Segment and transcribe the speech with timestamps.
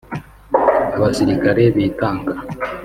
[0.95, 2.33] abasirikare bitanga